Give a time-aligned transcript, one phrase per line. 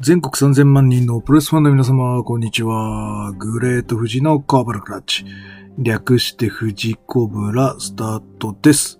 [0.00, 3.32] 全国3000万人のプロレスファンの皆様、こんにちは。
[3.38, 5.24] グレート富士のコブラクラッチ。
[5.78, 8.98] 略して富士コブラスタートです。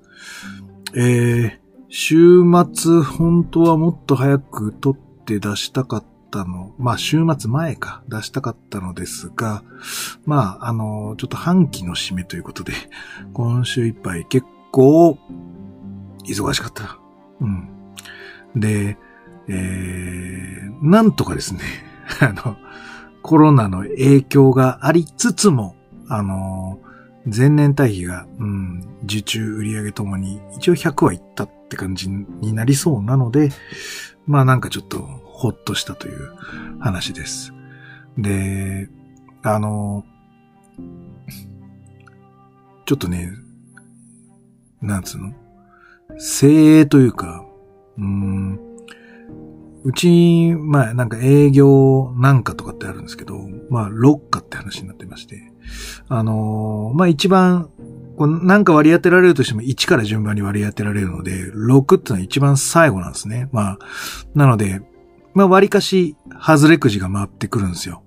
[0.94, 1.52] えー、
[1.88, 6.72] 週末、本当はもっと早く撮って出したかったの。
[6.78, 9.64] まあ、週末前か、出したかったのですが、
[10.26, 12.72] まあ、あの、ちょっと半期の締めということで、
[13.32, 15.18] 今週いっぱい結構、
[16.24, 16.98] 忙しかった。
[17.40, 17.68] うん。
[18.54, 18.96] で、
[19.48, 21.60] えー、なんとかですね、
[22.20, 22.56] あの、
[23.22, 25.76] コロナの影響がありつつも、
[26.08, 26.78] あの、
[27.24, 33.50] 前年対比が、うん、受注売上ともに一応100はいったって感じになりそうなので、
[34.26, 36.34] まあなんかちょっとほっとしたという
[36.80, 37.52] 話です。
[38.18, 38.88] で、
[39.42, 40.04] あの、
[42.84, 43.32] ちょっとね、
[44.82, 45.32] なんつうの？
[46.18, 47.44] 精鋭というか、
[47.98, 48.60] うん、
[49.84, 55.52] うち、まあなんか営業なんかとかってあるんですけど、まあ6課って話になってまして、
[56.08, 57.70] あのーまあ一番、
[58.16, 63.48] こなんか割り当てられるとしても1から順番に割り当てられるので、6ってのは一番最後なんですね。
[63.52, 63.78] まあ、
[64.34, 64.80] なので、
[65.34, 68.02] まあ割かし、外れくじが回ってくるんですよ。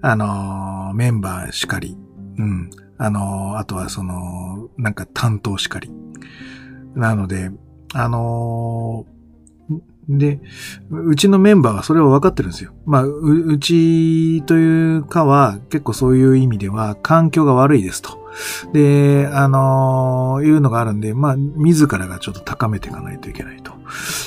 [0.00, 1.96] あのーメンバーしかり。
[2.38, 2.70] うん。
[2.96, 5.90] あのーあとはその、なんか担当しかり。
[6.94, 7.50] なので、
[7.92, 9.15] あのー
[10.08, 10.40] で、
[10.90, 12.72] うちのメンバーはそれを分かってるんですよ。
[12.84, 18.24] まあ、う、うちというかは結構そういう意味では環境が悪いですと。
[18.72, 23.72] で、あのいうのがあるんで、まあ、自らがちょっと高めていかないといけないと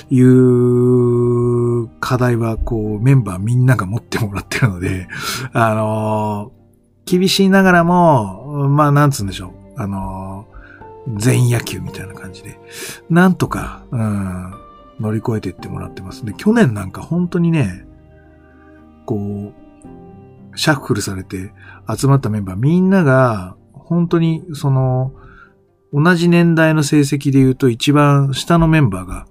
[0.10, 5.08] いう課題は、こう、メンバーみんなが持ってもらってるので、
[5.54, 6.52] あの
[7.06, 9.82] 厳しいながらも、まあ、なんつうんでしょう。
[9.82, 10.46] あの
[11.16, 12.60] 全野球みたいな感じで、
[13.10, 14.54] なんとか、うん、
[15.00, 16.26] 乗り越えていってもらってます。
[16.26, 17.86] で、去年なんか本当にね、
[19.06, 21.54] こう、シャッフルされて
[21.88, 25.14] 集まったメンバーみんなが、本当にその、
[25.94, 29.26] 同じ年代の成績で言うと一番下のメンバーが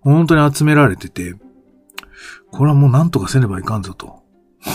[0.00, 1.34] 本当に集められてて、
[2.50, 4.22] これはもうなんとかせねばいかんぞと。
[4.64, 4.72] あ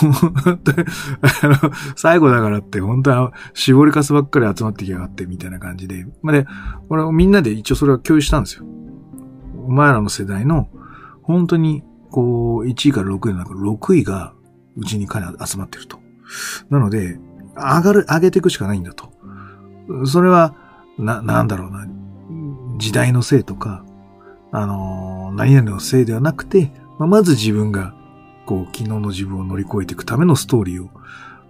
[1.47, 6.05] の最後だからって本当は絞りかすばっかり集まってきやがってみたいな感じで。
[6.21, 6.45] まあ、で、
[6.89, 8.65] 俺みんなで一応それは共有したんですよ。
[9.69, 10.67] お前らの世代の、
[11.21, 14.33] 本当に、こう、1位から6位の中、6位が、
[14.75, 15.99] うちに彼集まってると。
[16.71, 17.19] なので、
[17.55, 19.11] 上がる、上げていくしかないんだと。
[20.07, 20.55] それは、
[20.97, 21.85] な、なんだろうな、
[22.79, 23.85] 時代のせいとか、
[24.51, 27.93] あの、何々のせいではなくて、まあ、まず自分が、
[28.47, 30.89] こう、昨日の自分を乗り越えていくためのストーリーを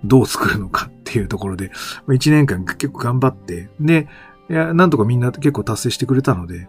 [0.03, 1.71] どう作るのかっていうところで、
[2.05, 4.09] まあ、1年間結構頑張って、で、
[4.49, 6.67] いや、なんとかみんな結構達成してくれたので、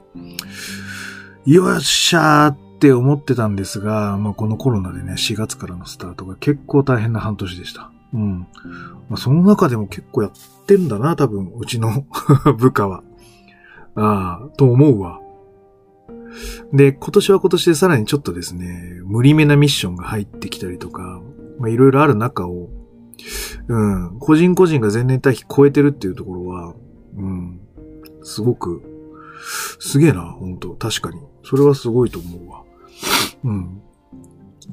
[1.46, 7.90] よっしゃーって思ってたんですが、まあ、このコロナでね、4月からのスタートが結構大変な半年でした。
[8.12, 8.46] うん。
[9.08, 10.32] まあ、その中でも結構やっ
[10.66, 12.04] てんだな、多分、うちの
[12.58, 13.02] 部下は。
[13.94, 15.20] ああ、と思うわ。
[16.72, 21.20] で、今年は今年でさらにちょっとですね、無理めなミッションが入ってきたりとか、
[21.58, 22.68] まあ、いろいろある中を、
[23.68, 26.74] うん、個人個人が前年対比超えてるっていうところは、
[27.16, 27.60] うん、
[28.22, 28.82] すごく、
[29.78, 31.29] すげえな、本当確かに。
[31.44, 32.62] それはすごいと思うわ。
[33.44, 33.82] うん。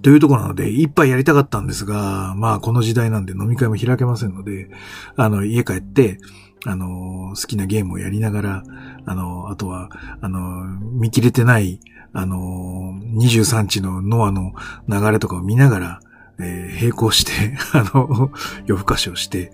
[0.01, 4.69] というところなので、一杯やりたかったんですが、まあこの時代なんで飲み会も開けませんので、
[5.15, 6.19] あの、家帰って、
[6.65, 8.63] あの、好きなゲームをやりながら、
[9.05, 9.89] あの、あとは、
[10.21, 11.79] あの、見切れてない、
[12.13, 14.53] あの、23日のノアの
[14.87, 15.99] 流れとかを見ながら、
[16.39, 18.31] えー並行して、 あの、
[18.65, 19.51] 夜更かしをして、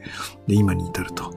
[0.47, 1.33] で、今に至ると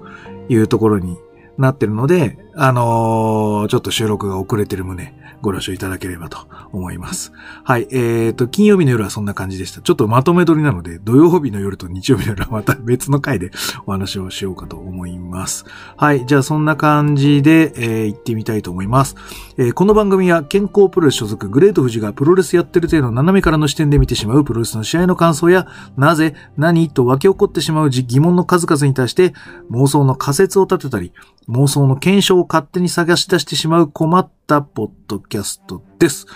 [0.49, 1.17] いうところに
[1.59, 5.12] なってるので、あのーちょっと収録が遅れてる旨、
[5.43, 7.33] ご了承いただければと思います。
[7.65, 9.81] はい、えーと、金曜日の夜はそんな感じでした。
[9.81, 13.50] ちょっとまとめ撮りなので、土曜日の夜と日曜日の夜はまた別の回で
[13.87, 15.66] お話をしようかと思います。
[15.97, 19.16] はい、じゃあそんな感じで、えー行ってみたいと思います。
[19.56, 25.66] えーこの番組は健康プロレス所属グレート富士がプロレスやってる程度斜めからの視点で見てしまうプロレスの試合の感想や、
[25.97, 29.34] なぜ、何と湧き起こってしまう疑問の数々に対して
[29.71, 31.13] 妄想の仮説を立てたり、
[31.48, 36.27] 妄想の検証を勝手に探し出してしまう困ったポッドキャストです。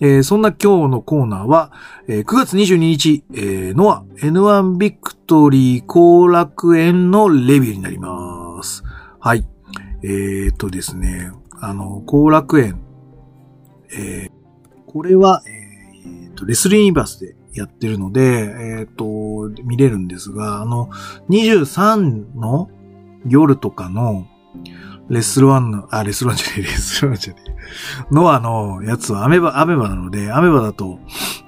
[0.00, 1.72] えーそんな今日のコーナーは、
[2.08, 8.82] えー9月22日、えーのは N1 ビクトリー後楽園のレビューになります。
[9.20, 9.46] はい。
[10.02, 12.80] えー、とですね、あの、後楽園、
[13.92, 14.38] えー
[14.88, 18.20] これは、えーと、レスリーユニバースでやってるので、
[18.80, 20.88] えっ、と、見れるんですが、あの、
[21.28, 22.70] 23の
[23.26, 24.26] 夜とかの、
[25.08, 27.54] レスルワンの、あ、レスルワンじゃねえ、レスルワンじゃねえ。
[28.10, 30.98] ノアのやつはアメバ、アメバなので、アメバだと、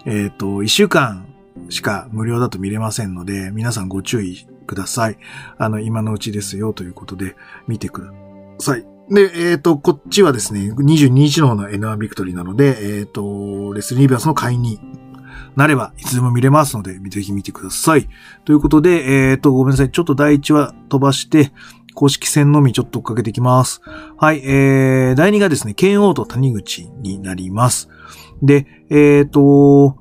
[0.07, 1.27] えっ、と、1週間
[1.69, 5.19] しか無料だと見れませんので、皆さんご注意ください。
[5.59, 7.37] あの、今のうちですよということで、
[7.67, 8.13] 見てくだ
[8.59, 8.87] さい。
[9.11, 14.79] で、えっ、と、こっちはですね、22日の方の N1 ビクトリーなので、えっ、と、レスリーバースの会員に
[15.57, 18.09] なれば、いつでも見れますので、ぜひ見てください。
[18.45, 19.91] ということで、えっ、と、ごめんなさい。
[19.91, 21.53] ちょっと第1話飛ばして、
[21.95, 23.81] 公式戦のみちょっと追っかけていきます。
[24.17, 27.89] はい、えー、第2がですね、剣王と谷口になります。
[28.43, 29.97] で、えっ、と、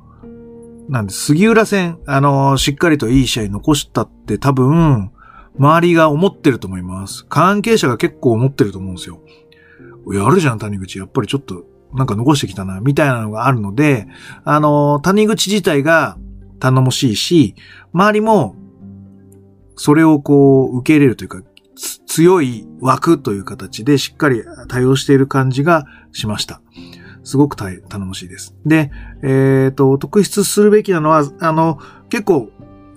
[0.90, 5.12] なんで、杉浦戦、あのー、しっかりといい試合残したって多分、
[5.58, 7.26] 周りが思ってると思います。
[7.28, 9.22] 関係者が結構思ってると思うんですよ。
[10.12, 10.98] やるじゃん、谷口。
[10.98, 14.08] やっぱりちょっと、なんか残してきたな、みたいなのがあるので、
[14.46, 16.18] あのー、谷口自体が
[16.60, 17.56] 頼もしいし、
[17.94, 18.56] 周りも、
[19.76, 21.42] それをこう、受け入れるというか、
[22.10, 26.60] 強い枠という形でしっかり対応している感じがしました。
[27.24, 28.56] すごく頼もしいです。
[28.66, 28.92] で、
[29.22, 31.78] えっ、ー、と、特筆するべきなのは、あの、
[32.10, 32.50] 結構、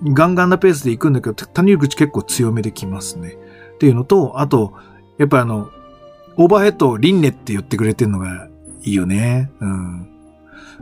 [0.02, 3.36] ガンガンなペースで行くんだけど、谷口結構強めで来ますね。
[3.74, 4.72] っていうのと、あと、
[5.18, 5.68] やっぱりあの、
[6.38, 8.48] オーバーヘッドをリンネって言ってくれてるのが
[8.82, 9.50] いいよね。
[9.60, 10.08] うん。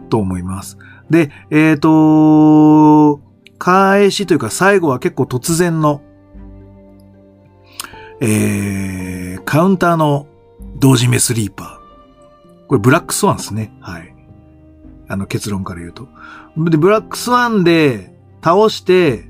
[0.09, 0.79] と思います。
[1.11, 3.21] で、えっ、ー、と、
[3.59, 6.01] 返しというか最後は結構突然の、
[8.21, 10.27] えー、カウンターの
[10.77, 12.67] 同時目スリーパー。
[12.69, 13.73] これブラックスワンですね。
[13.81, 14.15] はい。
[15.09, 16.09] あの結論から言うと。
[16.57, 19.25] で、ブラックスワンで倒して、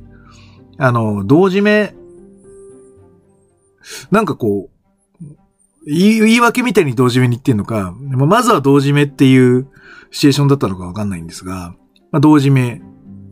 [0.76, 1.94] あの、同時目、
[4.10, 4.70] なんかこう、
[5.86, 9.68] 言い訳みたいに同時目に言ってんのか、まずは同時目っていう
[10.10, 11.74] シチュエーションだったのかわかんないんですが、
[12.10, 12.82] まあ、同時目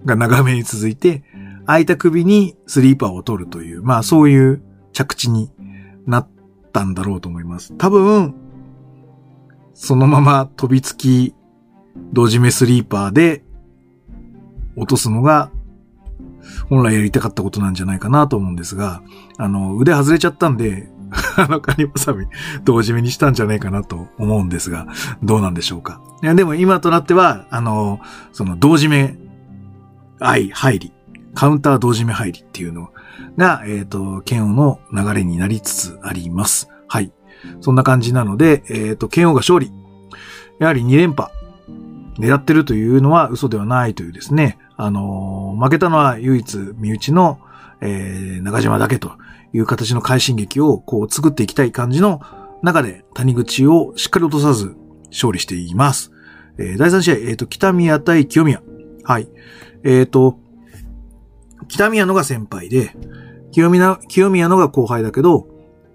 [0.04, 1.24] が長めに続いて、
[1.66, 4.62] 空いた首にスリーパーを取るという、まあそういう
[4.92, 5.50] 着地に
[6.06, 6.28] なっ
[6.72, 7.72] たんだろうと思います。
[7.78, 8.34] 多分、
[9.74, 11.34] そのまま飛びつき、
[12.12, 13.42] 同時目スリーパーで
[14.76, 15.50] 落とすのが
[16.68, 19.02] 本来やりたかったことなんじゃないかなと思うんですが、
[19.36, 20.90] あの、腕外れちゃったんで、
[21.36, 22.26] あの、カニバサミ
[22.64, 24.86] 同時目にしたんじゃないかなと思うんですが、
[25.22, 26.00] どうなんでしょうか。
[26.22, 28.00] いや、でも今となっては、あの、
[28.32, 29.16] その同時目、
[30.20, 30.92] 愛、入り、
[31.34, 32.90] カウンター同時目入りっていうの
[33.36, 36.68] が、えっ、ー、と、剣王の流れになりつつあります。
[36.88, 37.12] はい。
[37.60, 39.72] そんな感じなので、えっ、ー、と、剣王が勝利。
[40.58, 41.30] やはり2連覇。
[42.18, 44.58] 狙ってるというのは嘘ではないというですね。
[44.76, 47.38] あのー、負けたのは唯一身内の、
[47.80, 49.12] えー、中島だけと
[49.52, 52.20] いう形の快進撃をこう作っていきたい感じの
[52.62, 54.76] 中で谷口をしっかり落とさず
[55.10, 56.10] 勝利しています。
[56.58, 58.60] えー、第3試合、えっ、ー、と、北宮対清宮。
[59.04, 59.28] はい。
[59.84, 60.40] えっ、ー、と、
[61.68, 62.94] 北宮のが先輩で、
[63.52, 65.46] 清宮、清宮のが後輩だけど、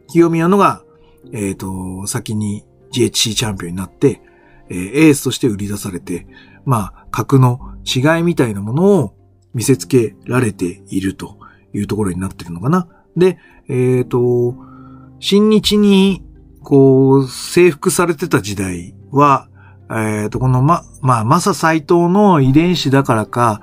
[0.07, 0.83] 清宮のが
[1.31, 4.21] えっ、ー、と、先に GHC チャンピオンになって、
[4.69, 6.27] えー、エースとして売り出されて、
[6.65, 9.15] まあ、格の違いみたいなものを
[9.53, 11.37] 見せつけられていると
[11.73, 12.87] いうところになってるのかな。
[13.15, 13.37] で、
[13.69, 14.55] えっ、ー、と、
[15.19, 16.23] 新日に、
[16.61, 19.47] こう、征服されてた時代は、
[19.89, 23.61] えっ、ー、と、このま、まあ、マサ斎藤の遺伝子だからか、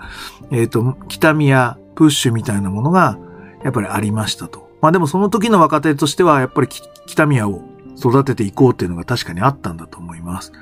[0.50, 3.18] えっ、ー、と、北宮プッシュみたいなものが、
[3.64, 4.70] やっぱりありましたと。
[4.80, 6.68] まあでもその時の若手としては、やっぱり
[7.06, 7.62] 北宮を
[7.98, 10.52] 育てていこうっていうのが確かにあったんだと思います。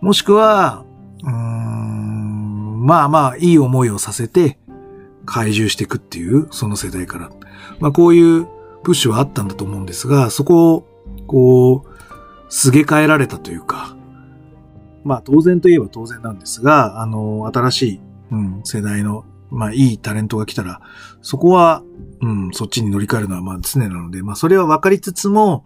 [0.00, 0.84] もしくは、
[1.22, 4.58] うーん、まあまあ、いい思いをさせて、
[5.24, 7.30] 怪獣していくっていう、その世代から。
[7.80, 8.46] まあこういう
[8.84, 10.86] プッシュはあったんだと思うんですが、そこを、
[11.26, 11.88] こう、
[12.48, 13.96] すげ替えられたというか、
[15.04, 20.80] まあ当然といえば当然なんですが、あの、新しい、うん、世代のまあいいタレントが来たら、
[21.22, 21.82] そこは、
[22.20, 25.64] うん、そっちに乗り換えるのはまあ常なので、まあそれは分かりつつも、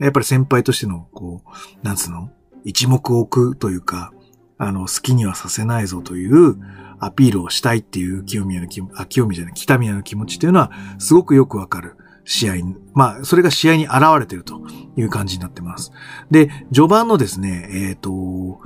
[0.00, 2.30] やっぱり先輩としての、こう、なんつうの
[2.64, 4.12] 一目置くというか、
[4.58, 6.56] あの、好きにはさせないぞという
[7.00, 12.54] アピールをしたいっていう清宮の気、あ、清宮じゃない、北宮の気持ちというのは、すごくよくわかる試合
[12.94, 14.62] まあ、それが試合に現れてると
[14.96, 15.92] いう感じになってます。
[16.30, 18.60] で、序盤のですね、えっ、ー、と、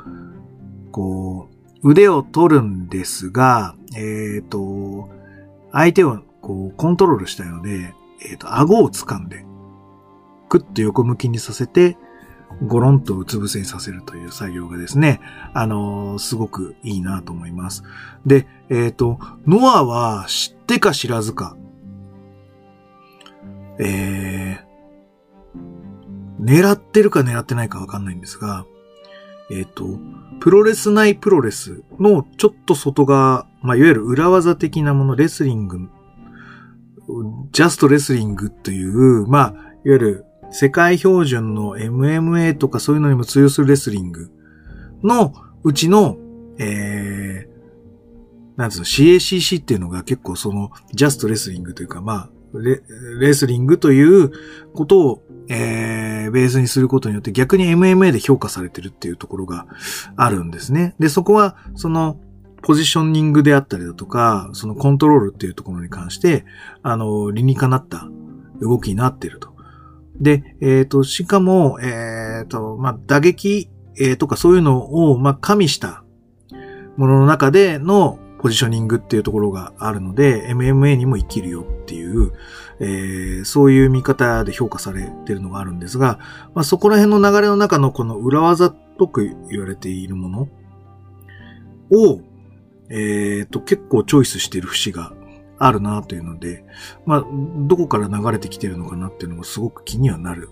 [0.93, 5.09] こう、腕を取るんですが、えっ、ー、と、
[5.73, 9.45] 相手をこうコントロールしたいので、えっ、ー、と、顎を掴んで、
[10.49, 11.97] クッと横向きにさせて、
[12.67, 15.21] ゴロンとうつ伏せにさせるという作業がですね、
[15.55, 17.85] あのー、すごくいいなと思います。
[18.27, 21.57] で、えっ、ー、と、ノアは知ってか知らずか、
[23.79, 28.67] えー、狙ってるか狙ってないかわかんないんですが、
[29.50, 29.99] えっ、ー、と、
[30.40, 35.88] プロレス内プロレスのちょっと外側、まあ、いわゆる裏技的なもの、レスリング、
[37.52, 44.31] ジャストレスリングという、まあ、いわゆる世界標準の MMA とかそういうのにも通用するレスリング
[45.02, 46.17] のうちの、
[46.59, 52.83] えー、なんつうの、CACC っていうのが結構その、ジャストレスリングというか、まあ、レ
[53.21, 54.33] レスリングという
[54.75, 59.67] ことを、えー、ベースにすることによって逆に MMA で評価されてるっていうところが
[60.17, 60.95] あるんですね。
[60.99, 62.19] で、そこは、その、
[62.62, 66.45] ポジショニングであったりだとか、そのコントロールっていうところに関して、
[66.83, 68.09] あの、理にかなった
[68.61, 69.55] 動きになってると。
[70.21, 76.02] で、えっ、ー、と、しかも、えっ、ー、と、まあ、打撃、えー、とかそういうのを、まあ、加味した
[76.97, 82.33] ものの中でのポジショニングっていうところがあるので、MMA にも生きるよっていう、
[82.80, 86.18] えー、そういう見方で評価されてるのがあるんですが、
[86.54, 90.49] まあ、そこら辺の流れの中のこの裏技っぽく言われているもの
[91.90, 92.21] を、
[92.90, 95.12] えっ、ー、と、結構チョイスしてる節が
[95.59, 96.64] あるなというので、
[97.04, 97.25] まあ、
[97.66, 100.50] どこから流れてきてるのかなっていうのもすごく気にはなる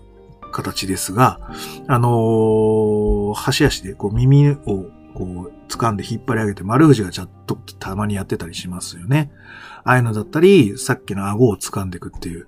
[0.51, 1.39] 形ですが、
[1.87, 4.85] あのー、端々でこう耳を
[5.17, 9.31] こう掴んで引っ張り上げて丸藤がちゃっとたまにやってたりしますよね。
[9.83, 12.45] ああいうのだったり、さっきの顎を掴んでいくっていう、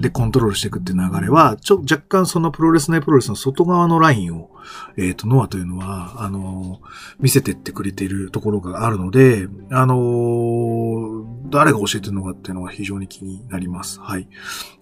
[0.00, 4.48] で、コントロールしていくっていう流れは、ちょ、若干そのプロレス内プロレスの外側のラインを、
[4.96, 6.86] えっ、ー、と、ノアというのは、あのー、
[7.20, 14.00] 見せてってくれているところがあるので、あのー、誰が教えてるのかっていうのが非常に気になります。
[14.00, 14.28] はい。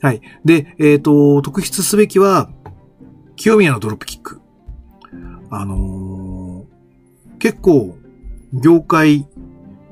[0.01, 0.21] はい。
[0.45, 2.51] で、えっ、と、特筆すべきは、
[3.35, 4.41] 清宮のドロップキック。
[5.51, 5.77] あの
[7.45, 7.95] 結構、
[8.55, 9.29] 業界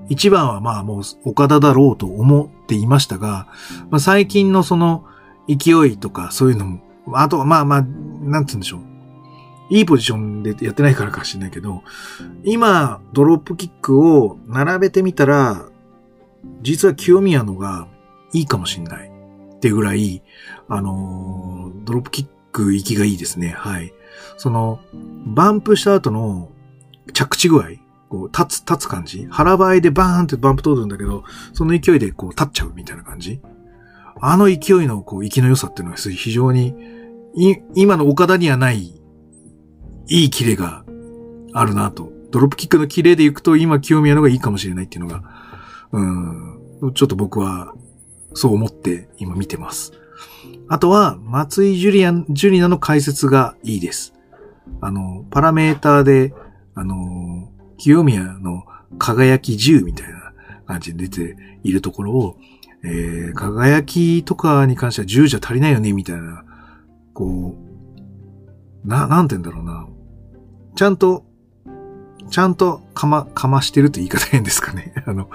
[0.08, 3.46] 一番はまあもう岡田だろうと思っていましたが、
[3.90, 5.04] まあ、最近のその
[5.48, 6.80] 勢いとかそういうのも、
[7.12, 8.80] あとはまあまあ、なんつうんでしょう。
[9.68, 11.82] いいポジションでやってないからかもしれないけど、
[12.42, 15.66] 今、ドロップキックを並べてみたら、
[16.62, 17.86] 実は清宮のが
[18.32, 19.12] いいかもしれない
[19.56, 20.22] っていうぐらい、
[20.68, 23.50] あのドロップキック行きがいいですね。
[23.50, 23.92] はい。
[24.38, 24.80] その、
[25.26, 26.48] バンプした後の
[27.12, 27.64] 着地具合。
[28.08, 33.40] こう、立つ、立つ感じ腹ばいでバーンってバンプ通るんだけど、その勢いでこう立っちゃうみたいな感じ
[34.20, 36.74] あの勢いのこう、息の良さっていうのは非常に、
[37.34, 39.00] い、今の岡田にはない、
[40.08, 40.84] いいキレが
[41.54, 42.12] あるなと。
[42.30, 45.22] ドロップキックのキレで行くと今清宮のがいいかもしれないっていうのが、
[45.92, 46.02] う
[46.88, 47.74] ん、ちょっと僕は
[48.34, 49.92] そう思って今見てます。
[50.68, 54.14] あとは、松井ジュリアン、ジュリナの解説がいいです。
[54.80, 56.32] あの、パラメーターで、
[56.74, 58.64] あの、清宮の
[58.98, 60.32] 輝き10みたいな
[60.66, 62.36] 感じで出ているところを、
[62.84, 66.44] えー、輝きとかに関しては10じゃ足りないよね、みたいな、
[67.14, 67.56] こ
[68.84, 69.86] う、な、なんて言うんだろうな。
[70.74, 71.24] ちゃんと、
[72.30, 74.94] ちゃんとかま、かましてるって言い方変ですかね。
[75.06, 75.28] あの、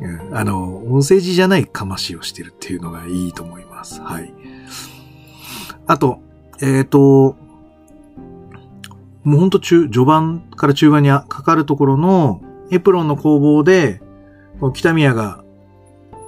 [0.00, 4.00] うんあの、お世辞じゃないかましをしてるっていうのがいいと思います。
[4.00, 4.32] はい。
[5.86, 6.20] あと、
[6.60, 7.36] えっ、ー、と、
[9.24, 14.00] もうほんと中、序盤から中盤にかかるところのエプロンの攻防で、
[14.74, 15.44] 北宮が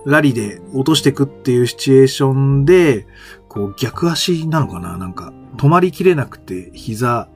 [0.06, 3.06] ラリで落としていくっていうシチュエーションで、
[3.48, 4.96] こう逆足なのかな？
[4.96, 7.28] なんか止まりきれなくて膝、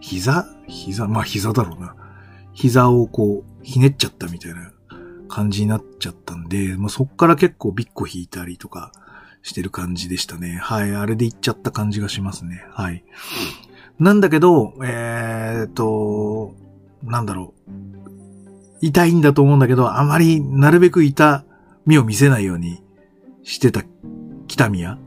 [0.00, 0.46] 膝？
[0.66, 1.06] 膝？
[1.06, 1.94] まあ膝だろうな。
[2.52, 4.72] 膝をこうひねっちゃったみたいな
[5.28, 8.92] 感じになっちゃったんで、まあ、そっから結構ビッコ引いたりとか
[9.42, 10.58] してる感じでしたね。
[10.60, 10.94] はい。
[10.94, 12.64] あれで行っちゃった感じがしますね。
[12.72, 13.04] はい。
[14.00, 16.54] なんだけど、えー、っと、
[17.02, 17.70] なんだろう。
[18.80, 21.44] 痛いんだと思うんだけど、あまりなるべく痛
[21.84, 22.82] みを見せないように
[23.42, 23.84] してた
[24.48, 24.98] 北宮。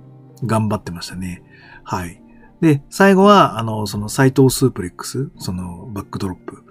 [0.46, 1.42] 頑張ってましたね。
[1.84, 2.22] はい。
[2.62, 6.64] で、最後は、あの、その斎藤スープレックス、そのバックドロップ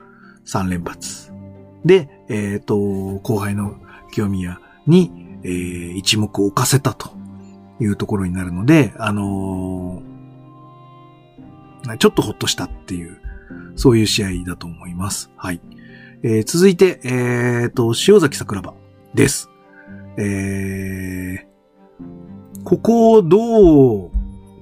[0.47, 1.33] 3連発。
[1.85, 3.77] で、えっ、と、後輩の
[4.13, 5.11] 清宮に、
[5.43, 7.11] えー、一目置かせたと
[7.81, 10.12] いうところになるので、あのー
[11.99, 13.19] ちょっとほっとしたっていう、
[13.77, 15.31] そういう試合だと思います。
[15.37, 15.61] はい。
[16.23, 18.75] えー、続いて、えー、と、塩崎桜庭
[19.15, 19.51] です。
[20.17, 21.39] えー、
[22.65, 24.11] ここをどう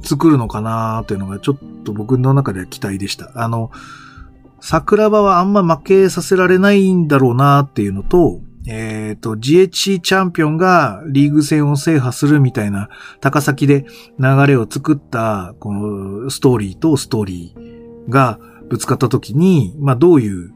[0.03, 3.33] 作るのかなというのがちょっと僕の中では期待でした。
[3.35, 3.71] あの、
[4.61, 12.89] 桜庭はあんま負けさせられないんだろうなっていうのと、えっ、ー、と、GHC チャンピオンがリーグ戦を制覇するみたいな
[13.21, 13.87] 高崎で
[14.19, 18.39] 流れを作った、このストーリーとストーリーが
[18.69, 20.53] ぶつかった時に、まあどういう、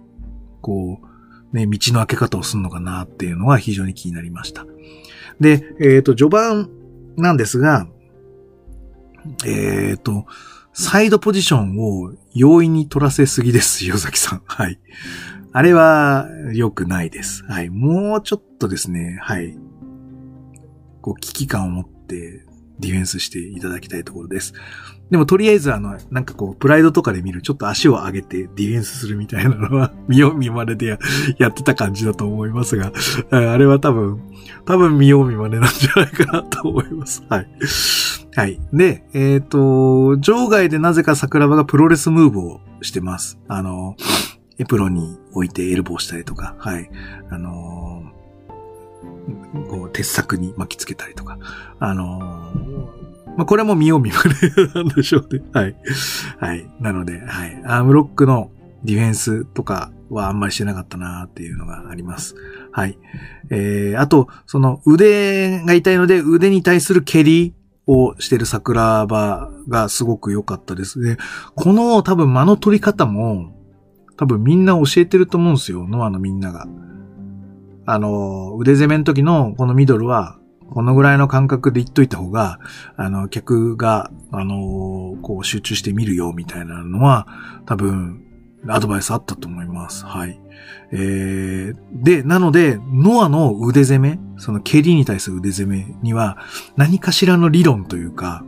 [0.60, 4.66] こう、ね、道の開け方をするのかなっていうのが非常に気になりました。
[5.40, 6.70] で、えっ、ー、と、序盤
[7.16, 7.86] なんですが、
[9.46, 10.26] えっ、ー、と、
[10.72, 14.42] サイドポジションを容易に取らせすぎです、 岩崎さん。
[14.46, 14.78] はい。
[15.56, 17.44] あれは良くないです。
[17.44, 17.70] はい。
[17.70, 19.56] もうちょっとですね、はい。
[21.00, 22.44] こう危機感を持って
[22.80, 24.52] ディフェンスしていただきたいところです。
[25.12, 30.98] でもとりあえずあの、なんかこう、プライドとかで見る、ちょっと足を上げてディフェンスするみたいなのは、 見よう見まねでや
[31.38, 32.92] やってた感じだと思いますが、
[33.30, 34.18] あれは多分、
[34.64, 37.22] 多分見よう見まねなんじゃないかなと思います。
[37.28, 37.48] はい。
[38.34, 38.60] はい。
[38.72, 43.38] で、えっ、ー、と、場外でなぜか桜庭がプロレスムーブをしてます。
[43.46, 43.94] あの、
[44.58, 46.90] エプロンに置いてエルボーしたりとか、はい。
[47.30, 48.02] あの
[49.68, 51.38] こう、鉄柵に巻きつけたりとか、
[51.78, 52.18] あの
[53.36, 54.34] まあ、これも見よう見まね
[54.74, 55.42] なんでしょうね。
[55.52, 55.76] はい。
[56.38, 56.70] はい。
[56.80, 57.62] なので、はい。
[57.64, 58.50] アームロックの
[58.84, 62.36] ディフェンスとかはあんまりしてなかったなっていうのがあります。
[62.70, 62.98] はい。
[63.50, 67.54] えー、あと、その腕が痛いので腕に対する蹴り
[67.86, 71.16] をしてる桜庭がすごく良かったですね。
[71.54, 73.53] この多分間の取り方も
[74.16, 75.86] 多分みんな教えてると思うんですよ。
[75.88, 76.66] ノアのみんなが。
[77.86, 80.38] あの、腕攻めの時のこのミドルは
[80.70, 82.58] このぐらいの感覚で言っといた方が、
[82.96, 87.26] あの、客が、あの、こう集中して見るよ、みたいなのは、
[87.66, 88.22] 多分、
[88.66, 90.06] アドバイスあったと思います。
[90.06, 90.40] はい。
[90.90, 96.38] えー、で、なので、ノアの腕攻め、その蹴りに対する腕攻めには、
[96.76, 98.44] 何かしらの理論というか、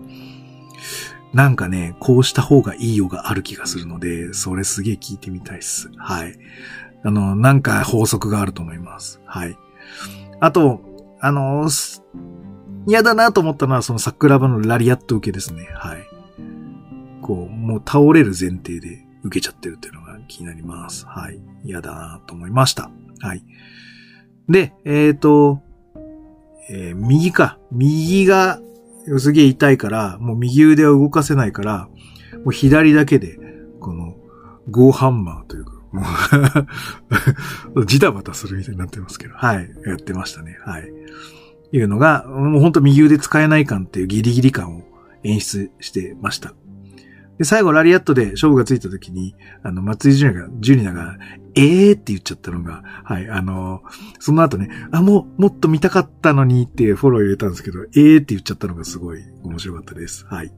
[1.33, 5.91] なんかね、こうした方がいいよがある気がするので、それすげえ聞いてみたいっす。
[5.97, 6.39] はい。
[7.05, 9.21] あの、なんか法則があると思います。
[9.27, 9.57] はい。
[10.41, 10.81] あと、
[11.21, 11.69] あの、
[12.87, 15.69] 嫌だなと思ったのはその桜庭のラリアット受けですね。
[15.75, 15.99] はい。
[17.23, 21.07] こう、もう倒れる前提で受けちゃってるっていうのが気になります。
[21.07, 21.41] はい。
[21.65, 22.91] 嫌だなと思いました。
[23.21, 23.45] はい。
[24.49, 25.61] で、えっ、ー、と、
[26.71, 27.59] えー、右か。
[27.73, 28.61] 右が
[29.19, 31.89] すげえ痛いから、もう右腕は動かせないから、
[32.45, 33.39] もう左だけで、
[33.81, 34.17] この、
[34.71, 36.03] ゴーハンマーというか、も
[37.75, 40.59] う ジタバタするみたいになってますけど、はい、やってましたね。
[40.65, 40.93] はい。
[41.73, 44.83] いうのが、もうほんと右腕使えない感っていうギリギリ感を
[45.25, 46.55] 演出してました。
[47.39, 51.17] で、最後ラリアットで勝負がついた時に、あの、松井ジュニアが、ジュニアが、
[51.57, 53.83] ええーって言っちゃったのが、はい、あの、
[54.21, 60.27] その後ね、あ、もう、もっと見たかったのにってフォロー入れたんですけど、ええーって言っちゃったのがすごい面白かったです。
[60.27, 60.53] はい。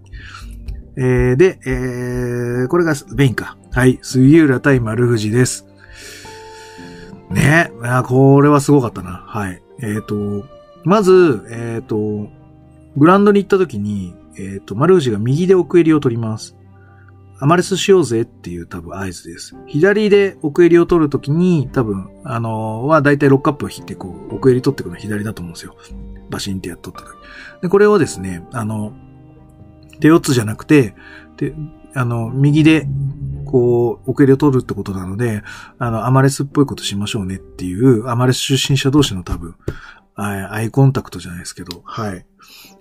[0.96, 3.56] えー、で、えー、これがベインか。
[3.72, 5.66] はい、杉浦対丸藤です。
[7.30, 9.24] ねあ、これはすごかったな。
[9.26, 9.62] はい。
[9.80, 10.44] えっ、ー、と、
[10.84, 12.28] まず、えっ、ー、と、
[12.96, 16.56] グランドに行った時に、えっ、ー、と、丸藤が右で奥襟を取ります。
[17.40, 19.54] アマレスしようぜっていう多分合図です。
[19.66, 25.76] 左で奥襟を取るときに多分、あのー、はだいたいロックアップを引いてこう、奥襟取っていくの左だと思うんですよ。
[26.30, 27.16] バシンってやっとった時。
[27.62, 28.92] で、これをですね、あの、
[30.00, 30.94] 手四つじゃなくて、
[31.36, 31.54] で、
[31.94, 32.86] あの、右で、
[33.46, 35.42] こう、奥襟を取るってことなので、
[35.78, 39.54] あの、アマレスっぽいことしましょうねっていう、アマレス出身者同士の多分、
[40.20, 42.26] アイコンタクトじゃないですけど、はい。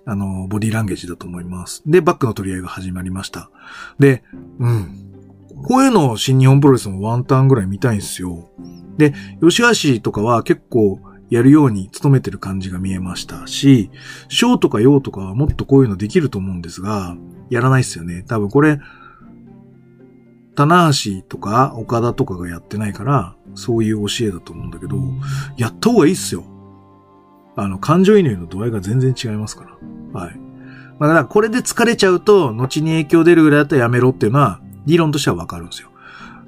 [0.04, 1.82] あの、ボディランゲージだと思います。
[1.86, 3.50] で、バックの取り合いが始まりました。
[3.98, 4.24] で、
[4.58, 5.08] うん。
[5.62, 8.48] こういうのを新日本プロレスもワンターンぐらい見たいんですよ。
[8.96, 9.62] で、吉
[9.96, 13.90] 橋とかは結構やるように努めてる感じが見えましたし、
[14.28, 17.16] 小とか陽とかはもっとこういうのできると思うんですが、
[17.50, 18.24] やらないっすよね。
[18.26, 18.80] 多分これ、
[20.54, 24.96] 棚橋とか岡田とかがやってないから、そういう教えだと思うんだけど、
[25.56, 26.44] やった方がいいっすよ。
[27.58, 30.20] あの、感情移入の度合いが全然違いますから。
[30.20, 30.36] はい。
[31.00, 35.90] まあ、だからこれで疲れちゃうと、後に影響出るぐらいだったらやめろっていうのは、理論としてはわかるんですよ。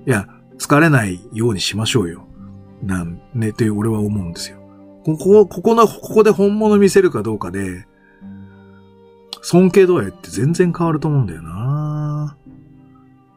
[0.06, 2.28] いや、疲れないようにしましょうよ。
[2.84, 4.58] なんね、って俺は思うんですよ。
[5.04, 7.86] ここ、ここの、ここで本物見せるかどうかで、
[9.42, 12.36] 尊敬度合いって全然変わると思うんだよな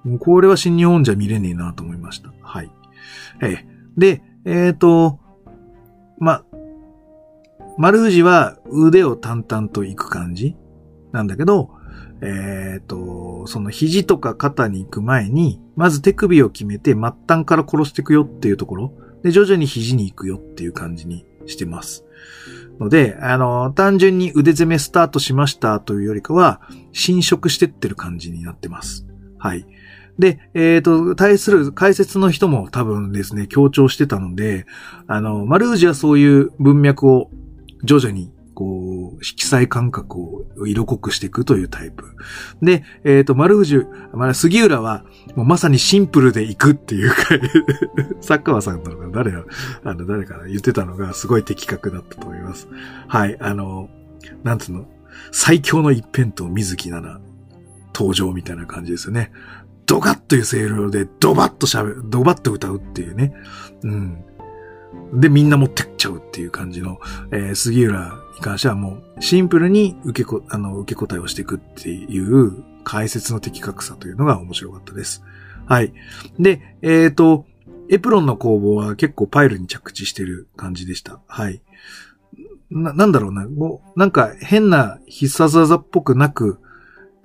[0.04, 2.32] もうこれは新日本じゃ見れねえなと思いました。
[2.42, 2.70] はい。
[3.42, 5.20] ええで、えっ、ー、と、
[6.20, 6.44] ま、
[7.78, 10.56] 丸藤は腕を淡々と行く感じ
[11.12, 11.72] なんだけど、
[12.22, 18.94] えっ、ー、と、その肘とか肩に行く前に、まず手首を決めて末端から殺していくよっていうところ。
[19.24, 22.06] で、徐々に肘に行くよっていう感じにしてます。
[22.80, 29.06] ので、あの、単純に腕攻めスタートしましたというよりかは、侵食してってる感じになってます。
[29.38, 29.66] はい。
[30.18, 34.66] で、えっ、ー、と、対する解説の人も多分ですね、強調してたので、
[35.08, 37.30] あの、マルージはそういう文脈を
[37.84, 42.16] 徐々にこう、色彩感覚を色濃くしていくというタイプ。
[42.62, 43.82] で、えっ、ー、と、丸藤、
[44.14, 45.04] まあ、杉浦は、
[45.36, 47.16] もうまさにシンプルでいくっていうか
[48.22, 49.44] サッカーさんなのか誰が、
[49.84, 52.68] あの、誰か言ってたのがすごい的確だったと思います。
[53.08, 53.90] はい、あの、
[54.44, 54.86] なんつうの、
[55.32, 57.26] 最強の一辺と水木奈々
[57.94, 59.32] 登場みたいな感じですよね。
[59.86, 63.34] ドカッという声量でドバッと喋る、ドバッと歌うっていうね。
[63.84, 64.24] うん。
[65.14, 67.00] で、みんな持ってっちゃうっていう感じの、
[67.32, 75.24] えー、杉浦に関してはもう、シンプルに受けこ、あの、受け答えをしていくっていう解説の的確さというのが面白かったです。
[75.66, 75.94] はい。
[76.40, 77.46] で、えっ、ー、と、
[77.90, 81.20] エプロンの工房は結構パイルに着地してる感じでした。
[81.28, 81.62] はい。
[82.72, 83.48] な、なんだろうな。
[83.48, 86.60] もう、なんか変な必殺技っぽくなく、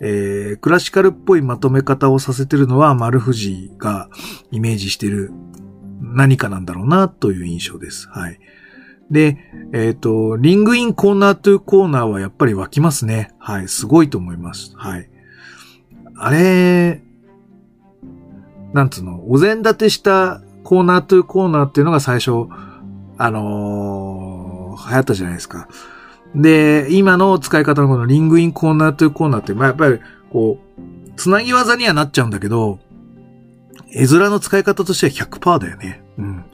[0.00, 4.08] えー、クラシカルっぽいまとめ方をさせてるのは丸藤が
[4.52, 5.32] イメージしてる
[6.00, 8.08] 何かなんだろうなという印象です。
[8.08, 8.38] はい。
[9.10, 9.38] で、
[9.72, 13.32] えっ、ー、と、リングインコーナーというコーナーはやっぱり湧きますね。
[13.38, 13.68] はい。
[13.68, 14.72] すごいと思います。
[14.76, 15.08] はい。
[16.16, 17.02] あれ、
[18.74, 22.48] なんつうの、お膳立てしたコーナーというコーナーっていうのが最初、
[23.16, 25.68] あのー、流行ったじゃないですか。
[26.34, 29.98] で、今の使い方のこのリングインコーナーというコーナーって、まあ、やっぱり、
[30.30, 32.78] こう、つなぎ技にはなっちゃうんだけど、
[33.90, 36.02] 絵面の使い方としては100%だよね。
[36.18, 36.44] うん。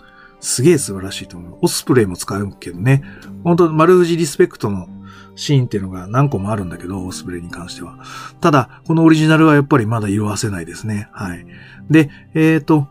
[0.40, 1.58] すげえ素晴らしいと思う。
[1.62, 3.02] オスプレイも使うけどね。
[3.44, 4.88] 本当丸藤リスペクトの
[5.36, 7.98] シーンっていうのが何個もあるんだけど、オスプレイに関しては。
[8.40, 11.08] ただ、このオリジナルはやっぱりまだ色褪せないですね。
[11.12, 11.46] はい。
[11.90, 12.88] で、えっ、ー、と、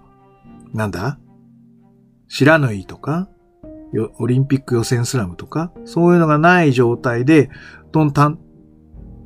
[0.74, 1.19] なんだ？
[2.28, 3.30] 白縫いとか、
[4.17, 7.52] オリンピック予選スラムとか、そういうのがない状態で、
[7.91, 8.39] どんたん、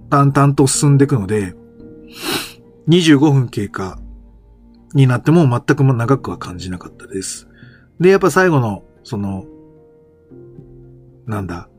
[0.10, 1.56] 淡々と進んでいくので、
[2.90, 4.00] 25分経過
[4.94, 7.48] になっても全く長くは感じなかったです。
[8.00, 9.46] で、やっぱ最後の、その、
[11.26, 11.70] なんだ、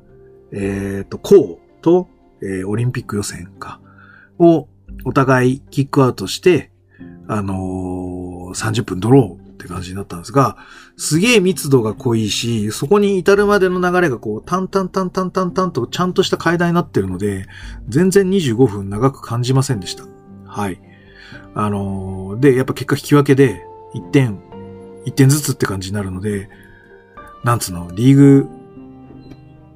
[0.52, 2.08] えっ、ー、と、こうと、
[2.42, 3.80] えー、オリンピック予選か、
[4.38, 4.68] を
[5.04, 6.70] お互いキックアウトして、
[7.28, 10.56] あのー、30分ドローって感じになったんですが、
[10.96, 17.46] すげえ密度が濃いし、そこに至るまでの流れがこう、タンタンタンタンタンタンとちゃんとした階段になってるので、
[17.88, 20.04] 全然25分長く感じませんでした。
[20.46, 20.80] はい。
[21.54, 24.40] あのー、で、やっぱ結果引き分けで、1点、
[25.06, 26.48] 1点ずつって感じになるので、
[27.44, 28.48] なんつうの、リーグ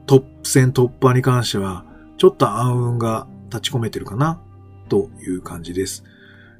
[0.07, 1.85] トップ戦突破に関しては、
[2.19, 4.41] ちょっと暗雲が立ち込めてるかな、
[4.89, 6.05] という感じです。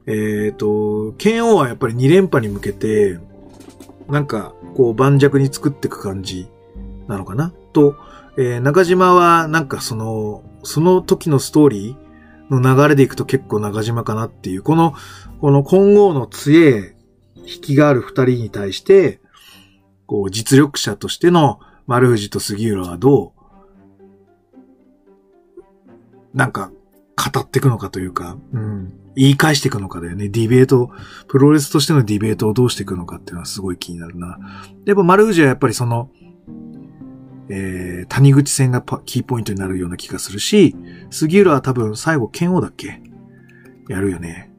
[0.07, 3.19] えっ、ー、と、剣王はやっぱり2連覇に向けて、
[4.09, 6.49] なんか、こう、盤石に作っていく感じ
[7.09, 7.97] なのかなと、
[8.37, 12.02] えー、中島はなんかその、その時のストーリー
[12.61, 14.95] の流れでいくと結構中島かなっていう、この、
[15.41, 16.93] この混合の強い
[17.37, 19.21] 引きがある二人に対して、
[20.07, 23.33] こう、実力者としての丸藤と杉浦はど
[26.35, 26.71] う、なんか、
[27.15, 30.29] 語っていくのかというか、うん、言い返していくのかだよね。
[30.29, 30.91] ディベート、
[31.29, 34.39] プロレスとしてのディベートをどうしていくのかっていうのはすごい気になるな。
[34.87, 36.11] やっぱ丸藤はやっぱりその、
[37.55, 40.75] えー、谷口戦がキーポイントになるような気がするし、
[41.11, 43.03] 杉浦は多分最後剣王だっけ？
[43.89, 44.51] やるよね。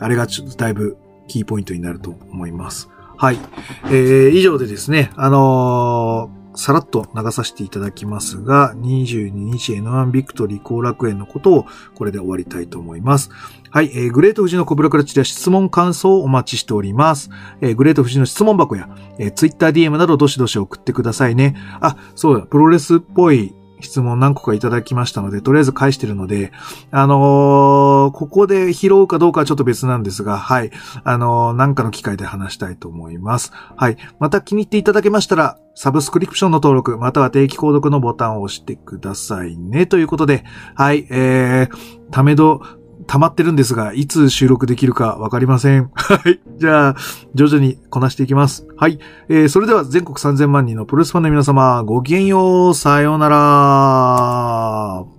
[0.00, 0.96] あれがちょっとだいぶ
[1.28, 2.88] キーポイントになると思います。
[3.16, 3.38] はい。
[3.84, 13.30] えー、以上でですね、あのさらっと流させていただきますが、22日 N1 ビクトリー後楽園のことをこれで終わりたいと思います。
[13.70, 17.30] はい、えー、グレート富士のコブラクラチでは質問感想をお待ちしております。
[17.60, 18.88] えー、グレート富士の質問箱や、
[19.18, 21.56] えー、Twitter DM などどしどし送ってくださいね。
[21.80, 23.54] あ、そうだ、プロレスっぽい
[23.86, 26.52] 質問何個かいただきましたので、とりあえず返してるので、
[26.90, 30.70] あのー、ここで拾うかどうかはちょっと別なんですが、はい。
[31.04, 33.52] あのー、何かの機会で話したいと思います。
[33.76, 33.96] はい。
[34.18, 39.86] また気に入っていただけましたら、サブスクリプションの登録、または定期購読のボタンを押してくださいね。
[39.86, 40.44] ということで、
[40.74, 42.62] はい、えー、ためど、
[43.06, 45.90] 溜まってるんですが、いつ収録できるかわかりません。
[45.94, 46.40] はい。
[46.58, 46.96] じゃあ、
[47.34, 48.66] 徐々にこなしていきます。
[48.76, 48.98] はい。
[49.28, 55.15] えー、それでは全国3000万人のプロレスファンの皆様、ごきげんよう、さようなら。